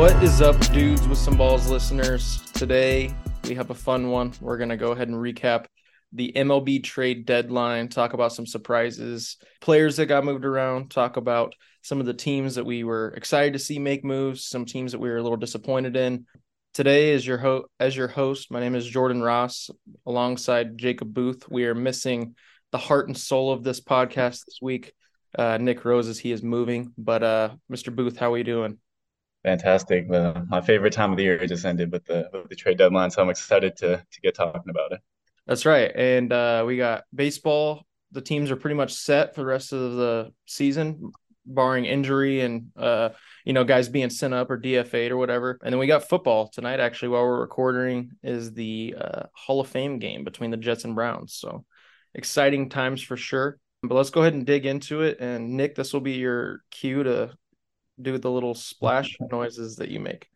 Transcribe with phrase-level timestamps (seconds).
[0.00, 2.40] What is up, dudes with some balls listeners?
[2.54, 3.14] Today
[3.44, 4.32] we have a fun one.
[4.40, 5.66] We're going to go ahead and recap
[6.14, 11.52] the MLB trade deadline, talk about some surprises, players that got moved around, talk about
[11.82, 15.00] some of the teams that we were excited to see make moves, some teams that
[15.00, 16.24] we were a little disappointed in.
[16.72, 19.68] Today is your ho- as your host, my name is Jordan Ross
[20.06, 21.46] alongside Jacob Booth.
[21.50, 22.36] We are missing
[22.72, 24.94] the heart and soul of this podcast this week.
[25.38, 27.94] Uh, Nick Rose is he is moving, but uh, Mr.
[27.94, 28.78] Booth, how are you doing?
[29.42, 30.06] Fantastic.
[30.08, 33.22] My favorite time of the year just ended with the with the trade deadline, so
[33.22, 35.00] I'm excited to to get talking about it.
[35.46, 35.90] That's right.
[35.94, 37.86] And uh, we got baseball.
[38.12, 41.12] The teams are pretty much set for the rest of the season,
[41.46, 43.10] barring injury and uh,
[43.44, 45.58] you know guys being sent up or DFA'd or whatever.
[45.62, 46.80] And then we got football tonight.
[46.80, 50.94] Actually, while we're recording, is the uh, Hall of Fame game between the Jets and
[50.94, 51.32] Browns.
[51.32, 51.64] So
[52.14, 53.58] exciting times for sure.
[53.82, 55.18] But let's go ahead and dig into it.
[55.20, 57.32] And Nick, this will be your cue to
[58.02, 60.28] do the little splash noises that you make.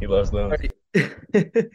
[0.00, 0.52] He loves those.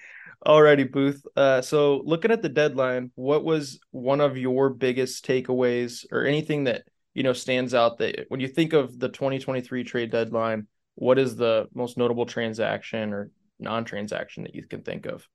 [0.46, 1.26] Alrighty, Booth.
[1.36, 6.66] Uh, so looking at the deadline, what was one of your biggest takeaways or anything
[6.66, 11.18] that you know stands out that when you think of the 2023 trade deadline, what
[11.18, 15.28] is the most notable transaction or non-transaction that you can think of?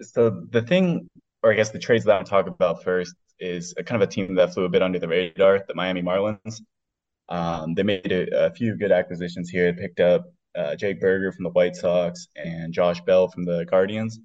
[0.00, 1.08] So the thing,
[1.42, 4.10] or I guess the trades that I'm talking about first, is a kind of a
[4.10, 6.60] team that flew a bit under the radar, the Miami Marlins.
[7.28, 9.72] Um, they made a, a, few good acquisitions here.
[9.72, 13.64] They picked up uh, Jake Burger from the White Sox and Josh Bell from the
[13.64, 14.20] Guardians.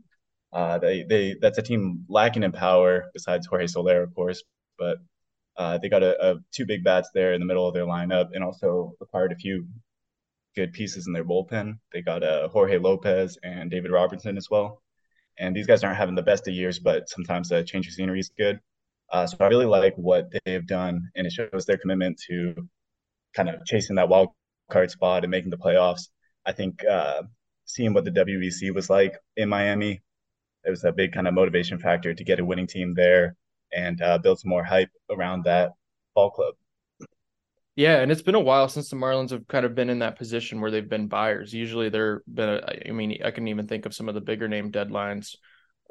[0.51, 4.43] Uh, they they that's a team lacking in power besides Jorge Soler, of course,
[4.77, 4.97] but
[5.57, 8.29] uh, they got a, a, two big bats there in the middle of their lineup,
[8.33, 9.67] and also acquired a few
[10.55, 11.77] good pieces in their bullpen.
[11.93, 14.81] They got uh, Jorge Lopez and David Robertson as well,
[15.37, 18.19] and these guys aren't having the best of years, but sometimes a change of scenery
[18.19, 18.59] is good.
[19.11, 22.55] Uh, so I really like what they've done, and it shows their commitment to
[23.33, 24.29] kind of chasing that wild
[24.71, 26.09] card spot and making the playoffs.
[26.45, 27.23] I think uh,
[27.65, 30.01] seeing what the WBC was like in Miami,
[30.65, 33.35] it was a big kind of motivation factor to get a winning team there
[33.73, 35.71] and uh, build some more hype around that
[36.15, 36.55] ball club.
[37.75, 40.17] Yeah, and it's been a while since the Marlins have kind of been in that
[40.17, 41.53] position where they've been buyers.
[41.53, 44.49] Usually they're been a, I mean, I can even think of some of the bigger
[44.49, 45.35] name deadlines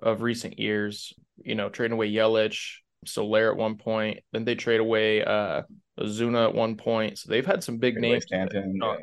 [0.03, 2.75] of recent years, you know, trading away Yelich,
[3.07, 4.21] Soler at one point.
[4.33, 5.63] Then they trade away uh
[5.99, 7.19] Ozuna at one point.
[7.19, 8.25] So they've had some big names.
[8.25, 8.97] Stanton, yeah.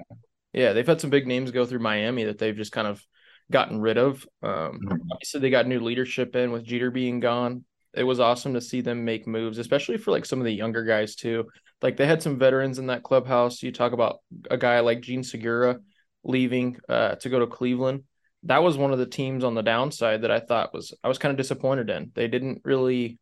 [0.53, 0.73] yeah.
[0.73, 3.03] they've had some big names go through Miami that they've just kind of
[3.51, 4.25] gotten rid of.
[4.41, 4.97] Um mm-hmm.
[5.11, 7.65] obviously they got new leadership in with Jeter being gone.
[7.93, 10.83] It was awesome to see them make moves, especially for like some of the younger
[10.83, 11.45] guys too.
[11.81, 13.63] Like they had some veterans in that clubhouse.
[13.63, 14.19] You talk about
[14.49, 15.79] a guy like Jean Segura
[16.23, 18.03] leaving uh to go to Cleveland
[18.45, 21.17] that was one of the teams on the downside that I thought was I was
[21.17, 22.11] kind of disappointed in.
[22.13, 23.19] They didn't really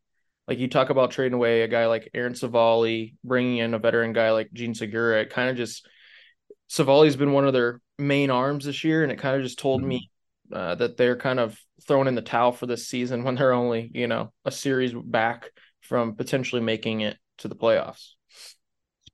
[0.47, 4.13] like you talk about trading away a guy like Aaron Civale, bringing in a veteran
[4.13, 5.21] guy like Jean Segura.
[5.21, 5.87] It kind of just
[6.69, 9.81] Civale's been one of their main arms this year, and it kind of just told
[9.81, 9.89] mm-hmm.
[9.89, 10.11] me
[10.51, 13.89] uh, that they're kind of throwing in the towel for this season when they're only
[13.93, 15.49] you know a series back
[15.81, 18.09] from potentially making it to the playoffs.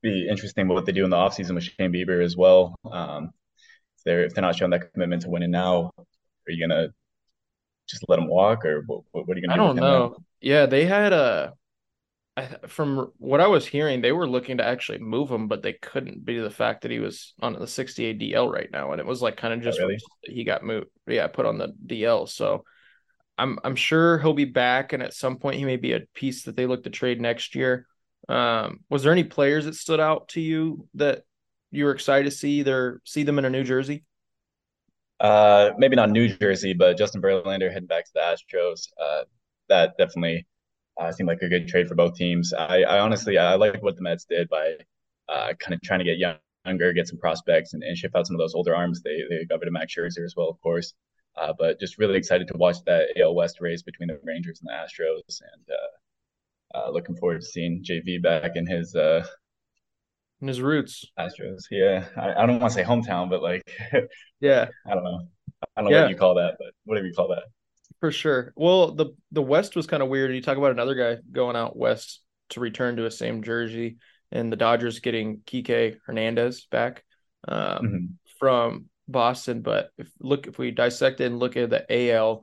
[0.02, 2.74] Be interesting what they do in the offseason with Shane Bieber as well.
[2.90, 3.30] Um,
[3.98, 6.88] if they're if they're not showing that commitment to winning now, are you gonna
[7.90, 9.54] just let him walk, or what, what are you gonna?
[9.54, 10.16] I don't know.
[10.40, 11.54] Yeah, they had a.
[12.68, 16.24] From what I was hearing, they were looking to actually move him, but they couldn't
[16.24, 19.20] be the fact that he was on the 60 DL right now, and it was
[19.20, 19.98] like kind of oh, just oh, really?
[20.22, 22.28] he got moved, yeah, put on the DL.
[22.28, 22.64] So
[23.36, 26.44] I'm I'm sure he'll be back, and at some point he may be a piece
[26.44, 27.86] that they look to trade next year.
[28.28, 31.24] Um, was there any players that stood out to you that
[31.70, 34.04] you were excited to see either see them in a New Jersey?
[35.20, 38.88] Uh, maybe not New Jersey, but Justin Verlander heading back to the Astros.
[39.00, 39.24] Uh,
[39.68, 40.46] that definitely
[40.98, 42.52] uh, seemed like a good trade for both teams.
[42.54, 44.76] I, I honestly I like what the Mets did by
[45.28, 46.18] uh, kind of trying to get
[46.66, 49.02] younger, get some prospects, and, and ship out some of those older arms.
[49.02, 50.94] They they got rid of Max Scherzer as well, of course.
[51.36, 54.68] Uh, but just really excited to watch that AL West race between the Rangers and
[54.68, 58.96] the Astros, and uh, uh, looking forward to seeing JV back in his
[60.40, 61.04] in his roots.
[61.18, 62.06] Astros, yeah.
[62.16, 63.62] I, I don't want to say hometown, but like,
[64.40, 65.28] yeah, I don't know.
[65.76, 66.02] I don't know yeah.
[66.02, 67.44] what you call that, but whatever you call that.
[68.00, 68.52] For sure.
[68.56, 70.34] Well, the the West was kind of weird.
[70.34, 73.98] You talk about another guy going out west to return to a same jersey,
[74.32, 77.04] and the Dodgers getting Kike Hernandez back
[77.46, 78.06] um, mm-hmm.
[78.38, 79.60] from Boston.
[79.60, 82.42] But if look, if we dissect it and look at the AL,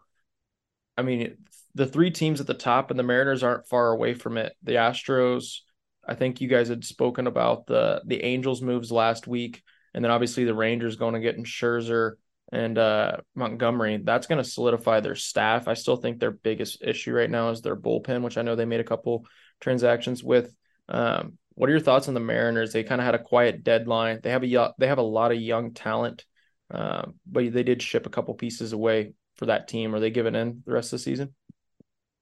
[0.95, 1.37] I mean,
[1.73, 4.53] the three teams at the top and the Mariners aren't far away from it.
[4.63, 5.59] The Astros,
[6.07, 9.61] I think you guys had spoken about the the Angels moves last week,
[9.93, 12.13] and then obviously the Rangers going to get in Scherzer
[12.51, 13.97] and uh, Montgomery.
[14.03, 15.67] That's going to solidify their staff.
[15.67, 18.65] I still think their biggest issue right now is their bullpen, which I know they
[18.65, 19.25] made a couple
[19.59, 20.55] transactions with.
[20.87, 22.71] Um, what are your thoughts on the Mariners?
[22.71, 24.19] They kind of had a quiet deadline.
[24.23, 26.23] They have a they have a lot of young talent,
[26.71, 29.93] uh, but they did ship a couple pieces away for that team.
[29.93, 31.33] Are they giving in the rest of the season?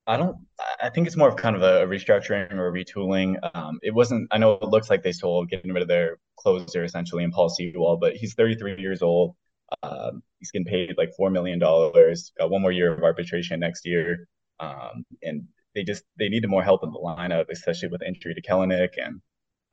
[0.07, 0.37] I don't.
[0.81, 3.37] I think it's more of kind of a restructuring or retooling.
[3.55, 4.27] Um, it wasn't.
[4.31, 7.49] I know it looks like they sold getting rid of their closer essentially and Paul
[7.49, 9.35] Sewald, but he's 33 years old.
[9.81, 12.31] Um, he's getting paid like four million dollars.
[12.37, 14.27] Got one more year of arbitration next year,
[14.59, 18.41] um, and they just they needed more help in the lineup, especially with injury to
[18.41, 19.21] Kelenic, and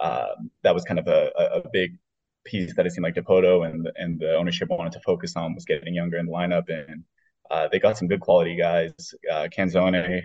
[0.00, 1.98] um, that was kind of a, a big
[2.44, 5.64] piece that it seemed like Dipoto and and the ownership wanted to focus on was
[5.66, 7.04] getting younger in the lineup and
[7.50, 9.14] uh, they got some good quality guys.
[9.30, 10.22] Uh, Canzone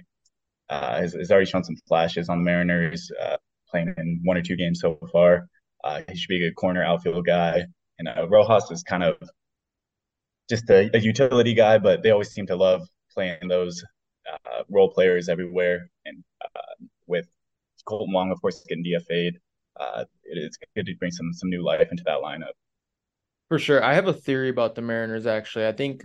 [0.70, 3.38] uh, has, has, already shown some flashes on the Mariners, uh,
[3.70, 5.48] playing in one or two games so far.
[5.84, 7.66] Uh, he should be a good corner outfield guy.
[8.00, 9.18] And uh, Rojas is kind of
[10.50, 13.84] just a, a, utility guy, but they always seem to love playing those
[14.70, 15.90] role players everywhere.
[16.06, 16.24] And
[17.08, 17.28] with
[17.88, 19.40] Kolten Wong, of course, getting DFA'd,
[20.24, 22.54] it's good to bring some some new life into that lineup.
[23.50, 23.84] For sure.
[23.84, 25.68] I have a theory about the Mariners, actually.
[25.68, 26.04] I think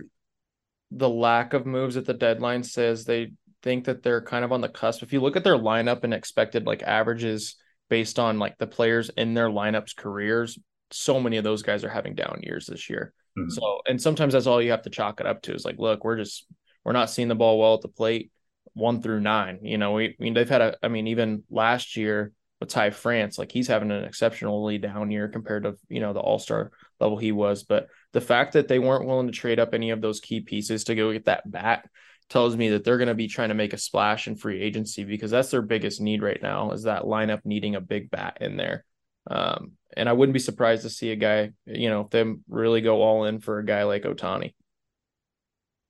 [0.95, 4.61] the lack of moves at the deadline says they think that they're kind of on
[4.61, 5.01] the cusp.
[5.01, 7.55] If you look at their lineup and expected like averages
[7.89, 10.59] based on like the players in their lineups careers,
[10.91, 13.13] so many of those guys are having down years this year.
[13.37, 13.49] Mm-hmm.
[13.49, 16.03] So, and sometimes that's all you have to chalk it up to is like, look,
[16.03, 16.45] we're just
[16.83, 18.31] we're not seeing the ball well at the plate,
[18.73, 19.59] one through nine.
[19.63, 22.31] You know, we I mean they've had a I mean even last year
[22.65, 26.39] Ty France, like he's having an exceptionally down year compared to you know the All
[26.39, 27.63] Star level he was.
[27.63, 30.85] But the fact that they weren't willing to trade up any of those key pieces
[30.85, 31.89] to go get that bat
[32.29, 35.03] tells me that they're going to be trying to make a splash in free agency
[35.03, 38.57] because that's their biggest need right now is that lineup needing a big bat in
[38.57, 38.85] there.
[39.29, 43.01] Um, and I wouldn't be surprised to see a guy, you know, them really go
[43.01, 44.53] all in for a guy like Ohtani.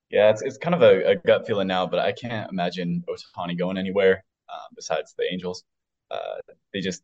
[0.09, 3.57] Yeah, it's, it's kind of a, a gut feeling now, but I can't imagine Ohtani
[3.57, 5.63] going anywhere um, besides the Angels.
[6.11, 6.37] Uh,
[6.73, 7.03] they just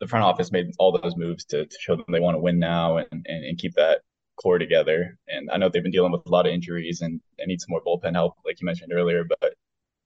[0.00, 2.58] the front office made all those moves to, to show them they want to win
[2.58, 4.02] now and, and, and keep that
[4.40, 5.18] core together.
[5.28, 7.70] And I know they've been dealing with a lot of injuries and they need some
[7.70, 9.24] more bullpen help, like you mentioned earlier.
[9.24, 9.54] But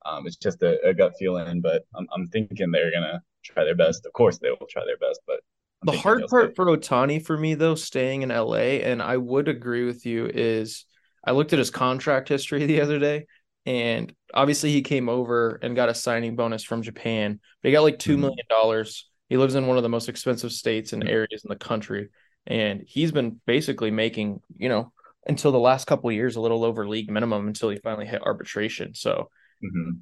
[0.04, 1.60] um, it's just a, a, gut feeling.
[1.60, 4.06] But I'm, I'm thinking they're gonna try their best.
[4.06, 5.20] Of course, they will try their best.
[5.26, 5.40] But
[5.82, 9.48] I'm the hard part for Ohtani for me though, staying in LA, and I would
[9.48, 10.86] agree with you, is
[11.24, 13.26] I looked at his contract history the other day.
[13.64, 17.82] And obviously, he came over and got a signing bonus from Japan, but he got
[17.82, 18.34] like 2 mm-hmm.
[18.48, 22.10] dollars he lives in one of the most expensive states and areas in the country,
[22.46, 24.92] and he's been basically making, you know,
[25.26, 28.20] until the last couple of years, a little over league minimum until he finally hit
[28.20, 28.94] arbitration.
[28.94, 29.30] So
[29.64, 29.92] mm-hmm.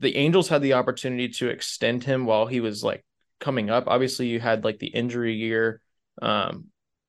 [0.00, 3.04] the Angels had the opportunity to extend him while he was like
[3.40, 3.84] coming up.
[3.88, 5.82] Obviously, you had like the injury year.
[6.22, 6.68] Um,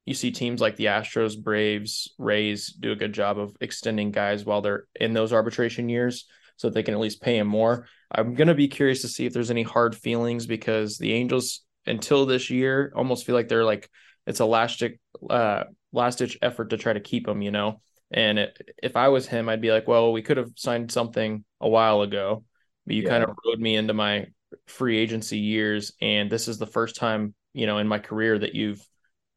[0.10, 4.44] you see teams like the Astros, Braves, Rays do a good job of extending guys
[4.44, 6.26] while they're in those arbitration years
[6.58, 7.86] so that they can at least pay him more.
[8.12, 11.62] I'm going to be curious to see if there's any hard feelings because the Angels
[11.86, 13.88] until this year almost feel like they're like
[14.26, 14.82] it's a last
[15.30, 17.80] uh last ditch effort to try to keep him, you know.
[18.10, 21.46] And it, if I was him, I'd be like, well, we could have signed something
[21.62, 22.44] a while ago,
[22.88, 23.10] but you yeah.
[23.10, 24.26] kind of rode me into my
[24.66, 28.56] free agency years, and this is the first time, you know, in my career that
[28.56, 28.84] you've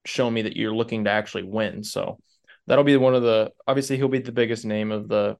[0.04, 1.84] shown me that you're looking to actually win.
[1.84, 2.18] So
[2.66, 5.36] that'll be one of the obviously he'll be the biggest name of the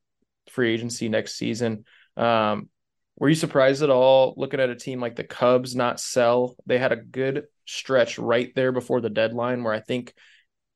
[0.50, 1.84] free agency next season.
[2.16, 2.68] Um,
[3.16, 6.56] were you surprised at all looking at a team like the Cubs not sell?
[6.66, 10.14] They had a good stretch right there before the deadline where I think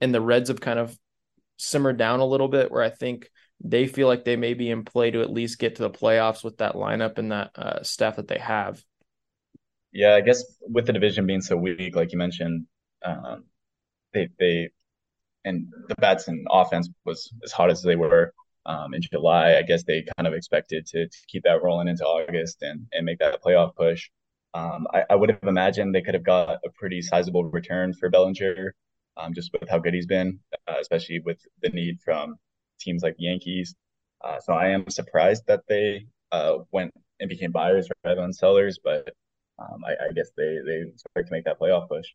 [0.00, 0.96] and the Reds have kind of
[1.56, 3.30] simmered down a little bit where I think
[3.64, 6.44] they feel like they may be in play to at least get to the playoffs
[6.44, 8.82] with that lineup and that uh, staff that they have.
[9.92, 12.66] Yeah, I guess with the division being so weak, like you mentioned,
[13.02, 13.44] um,
[14.16, 14.70] they they
[15.44, 18.32] and the bats and offense was as hot as they were
[18.66, 19.56] um, in July.
[19.56, 23.06] I guess they kind of expected to, to keep that rolling into August and, and
[23.06, 24.10] make that playoff push.
[24.54, 28.08] Um, I, I, would have imagined they could have got a pretty sizable return for
[28.08, 28.74] Bellinger,
[29.16, 32.36] um, just with how good he's been, uh, especially with the need from
[32.80, 33.74] teams like the Yankees.
[34.24, 38.78] Uh, so I am surprised that they uh, went and became buyers rather than sellers,
[38.82, 39.10] but
[39.58, 42.06] um, I, I, guess they they expect to make that playoff push.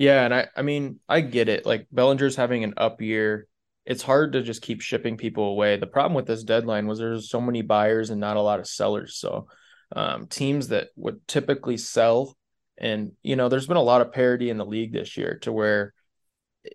[0.00, 1.66] Yeah, and I I mean I get it.
[1.66, 3.46] Like Bellinger's having an up year
[3.84, 5.76] it's hard to just keep shipping people away.
[5.76, 8.66] The problem with this deadline was there's so many buyers and not a lot of
[8.66, 9.16] sellers.
[9.16, 9.48] So
[9.94, 12.36] um, teams that would typically sell,
[12.78, 15.52] and you know, there's been a lot of parity in the league this year to
[15.52, 15.92] where,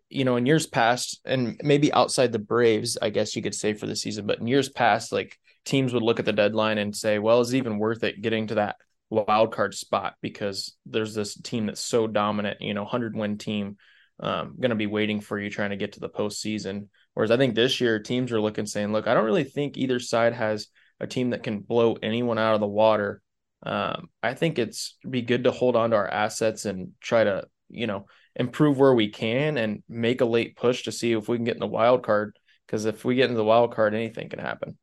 [0.10, 3.74] you know, in years past, and maybe outside the Braves, I guess you could say
[3.74, 6.96] for the season, but in years past, like teams would look at the deadline and
[6.96, 8.76] say, well, is it even worth it getting to that
[9.24, 13.78] wild card spot because there's this team that's so dominant, you know, 100 win team
[14.20, 16.88] um, going to be waiting for you trying to get to the postseason.
[17.14, 20.00] Whereas I think this year teams are looking saying, look, I don't really think either
[20.00, 20.68] side has
[21.00, 23.22] a team that can blow anyone out of the water.
[23.66, 27.48] um, I think it's be good to hold on to our assets and try to,
[27.70, 28.06] you know,
[28.36, 31.56] improve where we can and make a late push to see if we can get
[31.56, 32.38] in the wild card.
[32.66, 34.78] Because if we get into the wild card, anything can happen.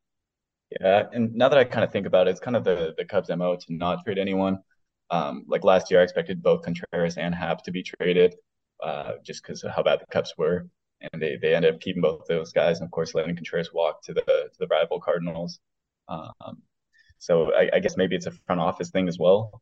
[0.79, 3.05] Yeah, and now that I kind of think about it, it's kind of the the
[3.05, 4.59] Cubs' MO to not trade anyone.
[5.09, 8.35] Um, like last year, I expected both Contreras and Happ to be traded,
[8.81, 10.67] uh, just because of how bad the Cubs were,
[11.01, 14.01] and they they ended up keeping both those guys, and of course letting Contreras walk
[14.03, 15.59] to the to the rival Cardinals.
[16.07, 16.61] Um,
[17.19, 19.61] so I, I guess maybe it's a front office thing as well.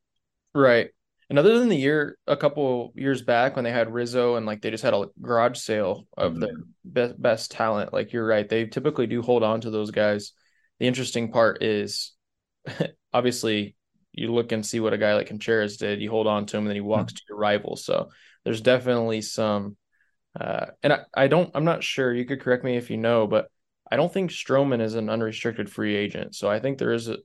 [0.55, 0.89] Right.
[1.29, 4.61] And other than the year, a couple years back when they had Rizzo and like
[4.61, 6.41] they just had a garage sale of mm-hmm.
[6.41, 10.33] the best best talent, like you're right, they typically do hold on to those guys.
[10.81, 12.13] The interesting part is
[13.13, 13.75] obviously
[14.13, 16.01] you look and see what a guy like Contreras did.
[16.01, 17.17] You hold on to him and then he walks mm-hmm.
[17.17, 17.75] to your rival.
[17.75, 18.09] So
[18.43, 19.77] there's definitely some
[20.39, 22.11] uh, and I, I don't I'm not sure.
[22.11, 23.51] You could correct me if you know, but
[23.91, 26.33] I don't think Stroman is an unrestricted free agent.
[26.33, 27.17] So I think there is a,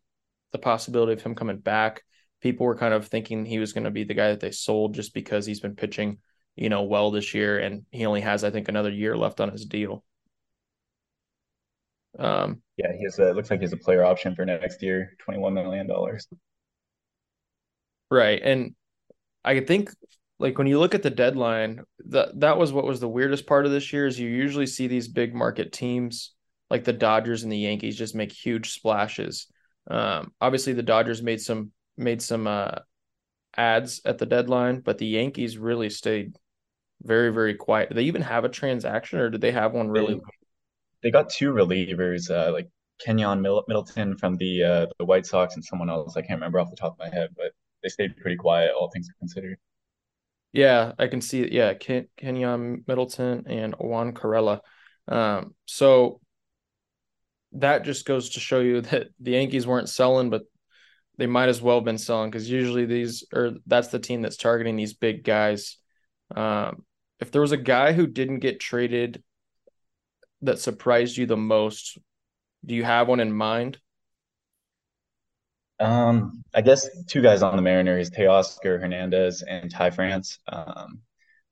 [0.52, 2.02] the possibility of him coming back.
[2.42, 4.94] People were kind of thinking he was going to be the guy that they sold
[4.94, 6.18] just because he's been pitching,
[6.56, 9.50] you know, well this year, and he only has, I think, another year left on
[9.50, 10.04] his deal.
[12.18, 13.18] Um, yeah, he has.
[13.18, 16.26] A, looks like he has a player option for next year, twenty-one million dollars.
[18.10, 18.74] Right, and
[19.44, 19.90] I think
[20.38, 23.66] like when you look at the deadline, that that was what was the weirdest part
[23.66, 26.32] of this year is you usually see these big market teams
[26.70, 29.46] like the Dodgers and the Yankees just make huge splashes.
[29.88, 32.78] Um, obviously, the Dodgers made some made some uh,
[33.56, 36.36] ads at the deadline, but the Yankees really stayed
[37.02, 37.88] very very quiet.
[37.88, 40.20] Did they even have a transaction, or did they have one really?
[41.06, 45.64] They, got two relievers, uh, like Keynan Middleton from the uh, the White Sox and
[45.64, 46.16] someone else.
[46.16, 48.90] I can't remember off the top of my head, but they stayed pretty quiet, all
[48.90, 49.58] things considered.
[50.52, 51.48] Yeah, I can see.
[51.52, 54.60] Yeah, Ken- Keynan Middleton and Juan Carrera.
[55.06, 56.20] Um, so
[57.52, 60.42] that just goes to show you that the Yankees weren't selling, but
[61.18, 64.36] they might as well have been selling because usually these or that's the team that's
[64.36, 65.76] targeting these big guys.
[66.34, 66.84] Um,
[67.20, 69.22] if there was a guy who didn't get traded
[70.42, 71.98] that surprised you the most,
[72.64, 73.78] do you have one in mind?
[75.78, 80.38] Um, I guess two guys on the Mariners, Teoscar Hernandez and Ty France.
[80.50, 81.00] Um,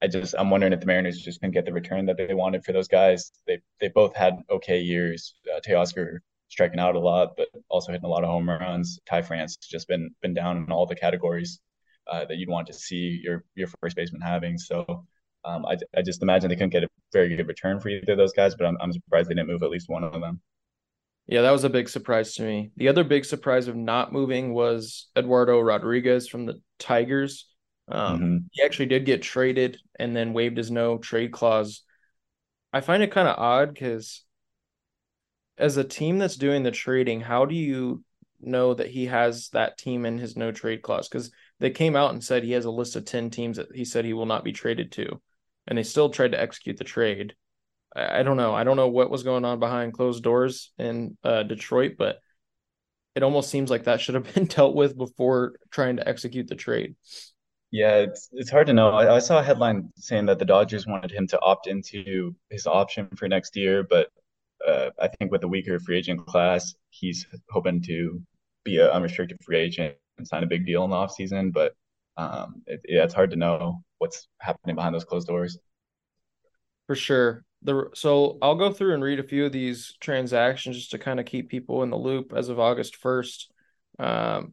[0.02, 2.64] I just I'm wondering if the Mariners just can get the return that they wanted
[2.64, 3.32] for those guys.
[3.46, 5.34] They they both had okay years.
[5.54, 8.98] Uh, Teoscar striking out a lot, but also hitting a lot of home runs.
[9.08, 11.60] Ty France just been been down in all the categories
[12.06, 14.58] uh, that you'd want to see your your first baseman having.
[14.58, 15.06] So
[15.44, 18.18] um, I I just imagine they couldn't get a very good return for either of
[18.18, 20.40] those guys, but I'm I'm surprised they didn't move at least one of them.
[21.26, 22.70] Yeah, that was a big surprise to me.
[22.76, 27.46] The other big surprise of not moving was Eduardo Rodriguez from the Tigers.
[27.88, 28.36] Um, mm-hmm.
[28.52, 31.82] He actually did get traded and then waived his no trade clause.
[32.72, 34.22] I find it kind of odd because
[35.56, 38.02] as a team that's doing the trading, how do you
[38.40, 41.08] know that he has that team in his no trade clause?
[41.08, 43.84] Because they came out and said he has a list of 10 teams that he
[43.84, 45.20] said he will not be traded to,
[45.66, 47.34] and they still tried to execute the trade.
[47.94, 48.54] I, I don't know.
[48.54, 52.18] I don't know what was going on behind closed doors in uh, Detroit, but
[53.14, 56.56] it almost seems like that should have been dealt with before trying to execute the
[56.56, 56.96] trade.
[57.70, 58.90] Yeah, it's it's hard to know.
[58.90, 62.68] I, I, saw a headline saying that the Dodgers wanted him to opt into his
[62.68, 64.10] option for next year, but
[64.64, 68.22] uh, I think with the weaker free agent class, he's hoping to
[68.64, 71.52] be an unrestricted free agent and sign a big deal in the offseason.
[71.52, 71.74] But
[72.16, 75.58] um, it, yeah, it's hard to know what's happening behind those closed doors.
[76.86, 77.44] For sure.
[77.62, 81.18] The so I'll go through and read a few of these transactions just to kind
[81.18, 83.50] of keep people in the loop as of August first.
[83.98, 84.52] Um,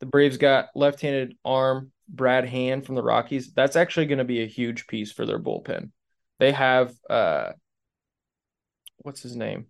[0.00, 3.52] the Braves got left-handed arm Brad Hand from the Rockies.
[3.52, 5.90] That's actually going to be a huge piece for their bullpen.
[6.38, 7.52] They have uh
[8.96, 9.66] what's his name?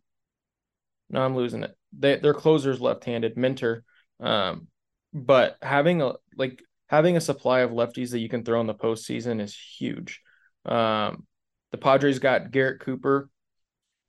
[1.11, 1.75] No, I'm losing it.
[1.99, 3.83] They, their closer's left-handed, Minter.
[4.21, 4.69] Um,
[5.13, 8.75] but having a like having a supply of lefties that you can throw in the
[8.75, 10.21] postseason is huge.
[10.67, 11.27] Um,
[11.71, 13.31] the Padres got Garrett Cooper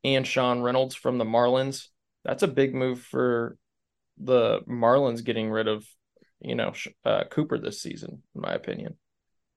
[0.04, 1.88] and Sean Reynolds from the Marlins.
[2.26, 3.58] That's a big move for
[4.18, 5.88] the Marlins getting rid of
[6.42, 6.74] you know
[7.06, 8.98] uh, Cooper this season, in my opinion.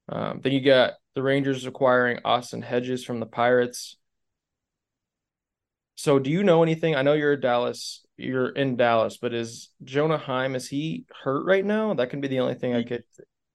[0.09, 3.97] Um, then you got the Rangers acquiring Austin Hedges from the Pirates.
[5.97, 6.95] So, do you know anything?
[6.95, 11.65] I know you're Dallas, you're in Dallas, but is Jonah Heim is he hurt right
[11.65, 11.95] now?
[11.95, 13.05] That can be the only thing I could.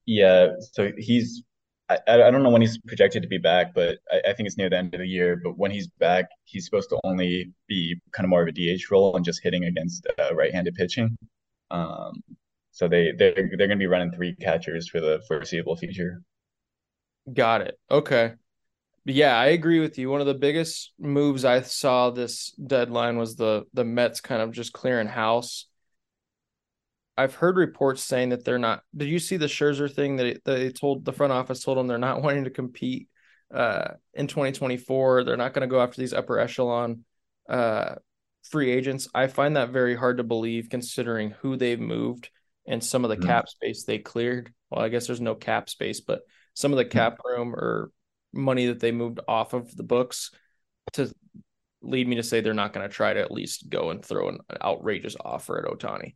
[0.05, 1.43] Yeah, so he's.
[1.89, 4.57] I, I don't know when he's projected to be back, but I, I think it's
[4.57, 5.39] near the end of the year.
[5.43, 8.89] But when he's back, he's supposed to only be kind of more of a DH
[8.89, 11.17] role and just hitting against uh, right-handed pitching.
[11.69, 12.24] Um,
[12.71, 16.21] so they they're they're going to be running three catchers for the foreseeable future.
[17.31, 17.79] Got it.
[17.89, 18.33] Okay.
[19.05, 20.10] Yeah, I agree with you.
[20.10, 24.51] One of the biggest moves I saw this deadline was the the Mets kind of
[24.51, 25.65] just clearing house.
[27.17, 28.84] I've heard reports saying that they're not.
[28.96, 31.98] Did you see the Scherzer thing that they told the front office told them they're
[31.98, 33.10] not wanting to compete
[33.53, 35.24] uh, in 2024?
[35.24, 37.03] They're not going to go after these upper echelon
[37.50, 37.96] uh,
[38.43, 39.08] free agents.
[39.13, 42.29] I find that very hard to believe considering who they've moved
[42.67, 43.27] and some of the mm-hmm.
[43.27, 44.53] cap space they cleared.
[44.70, 46.22] Well, I guess there's no cap space, but
[46.53, 46.98] some of the mm-hmm.
[46.98, 47.91] cap room or
[48.33, 50.31] money that they moved off of the books
[50.93, 51.11] to
[51.81, 54.29] lead me to say they're not going to try to at least go and throw
[54.29, 56.15] an, an outrageous offer at Ohtani.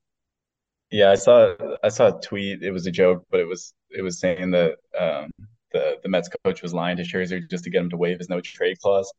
[0.92, 2.62] Yeah, I saw I saw a tweet.
[2.62, 5.32] It was a joke, but it was it was saying that um,
[5.72, 8.30] the the Mets coach was lying to Scherzer just to get him to waive his
[8.30, 9.12] no trade clause.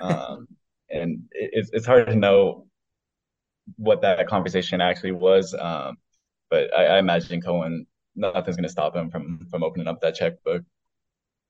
[0.00, 0.48] Um,
[0.90, 2.66] and it, it's it's hard to know
[3.76, 5.54] what that conversation actually was.
[5.54, 5.96] Um,
[6.50, 10.16] but I, I imagine Cohen nothing's going to stop him from from opening up that
[10.16, 10.64] checkbook.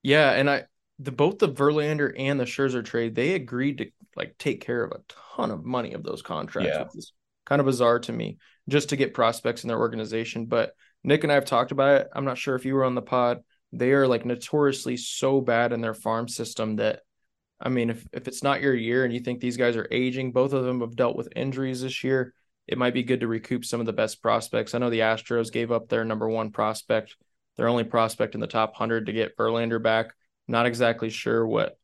[0.02, 0.64] Yeah, and I
[0.98, 4.92] the both the Verlander and the Scherzer trade, they agreed to like take care of
[4.92, 5.00] a
[5.36, 6.82] ton of money of those contracts, yeah.
[6.82, 7.12] which is
[7.44, 10.46] kind of bizarre to me, just to get prospects in their organization.
[10.46, 12.08] But Nick and I have talked about it.
[12.14, 13.38] I'm not sure if you were on the pod.
[13.72, 17.00] They are like notoriously so bad in their farm system that
[17.62, 20.32] I mean, if, if it's not your year and you think these guys are aging,
[20.32, 22.34] both of them have dealt with injuries this year.
[22.66, 24.74] It might be good to recoup some of the best prospects.
[24.74, 27.16] I know the Astros gave up their number one prospect,
[27.56, 30.12] their only prospect in the top 100 to get Verlander back.
[30.52, 31.78] Not exactly sure what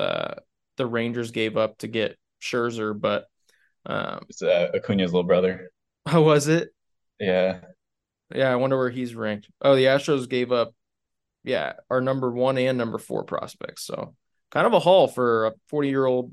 [0.00, 0.36] uh,
[0.78, 3.26] the Rangers gave up to get Scherzer, but
[3.84, 5.70] um, it's uh, Acuna's little brother.
[6.06, 6.70] How was it?
[7.20, 7.60] Yeah.
[8.34, 9.50] Yeah, I wonder where he's ranked.
[9.60, 10.72] Oh, the Astros gave up,
[11.42, 13.84] yeah, our number one and number four prospects.
[13.84, 14.14] So
[14.50, 16.32] kind of a haul for a 40 year old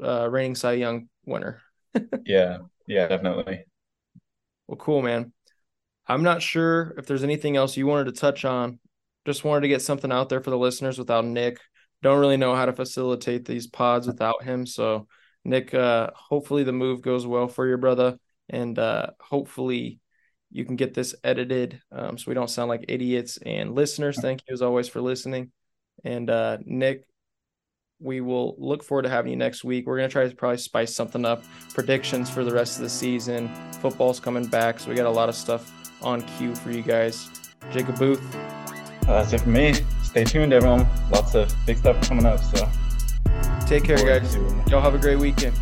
[0.00, 1.60] uh, reigning Cy Young winner.
[2.24, 3.64] yeah, yeah, definitely.
[4.68, 5.32] Well, cool, man.
[6.06, 8.78] I'm not sure if there's anything else you wanted to touch on.
[9.26, 11.58] Just wanted to get something out there for the listeners without Nick.
[12.02, 14.66] Don't really know how to facilitate these pods without him.
[14.66, 15.06] So,
[15.44, 20.00] Nick, uh, hopefully the move goes well for your brother, and uh, hopefully
[20.50, 23.36] you can get this edited um, so we don't sound like idiots.
[23.38, 25.52] And listeners, thank you as always for listening.
[26.04, 27.04] And uh, Nick,
[28.00, 29.86] we will look forward to having you next week.
[29.86, 31.44] We're going to try to probably spice something up.
[31.74, 33.54] Predictions for the rest of the season.
[33.80, 35.70] Football's coming back, so we got a lot of stuff
[36.02, 37.28] on cue for you guys.
[37.70, 38.59] Jacob Booth.
[39.10, 39.74] Uh, that's it for me.
[40.04, 40.86] Stay tuned, everyone.
[41.10, 42.38] Lots of big stuff coming up.
[42.38, 42.68] So
[43.66, 44.36] take care, guys.
[44.68, 45.58] Y'all have a great weekend.